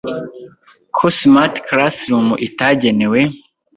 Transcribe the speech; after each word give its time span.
ko 0.95 1.05
Smart 1.19 1.55
Classroom 1.67 2.27
itagenewe 2.47 3.21